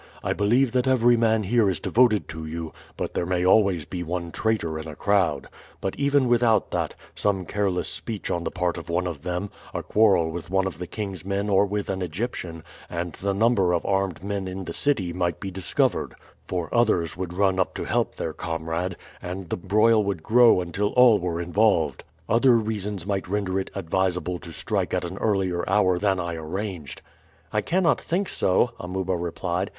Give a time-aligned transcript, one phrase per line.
[0.23, 4.01] I believe that every man here is devoted to you, but there may always be
[4.01, 5.47] one traitor in a crowd;
[5.79, 9.83] but even without that, some careless speech on the part of one of them, a
[9.83, 13.85] quarrel with one of the king's men or with an Egyptian, and the number of
[13.85, 16.15] armed men in the city might be discovered,
[16.47, 20.93] for others would run up to help their comrade, and the broil would grow until
[20.93, 22.03] all were involved.
[22.27, 27.03] Other reasons might render it advisable to strike at an earlier hour than I arranged."
[27.53, 29.69] "I cannot think so," Amuba replied.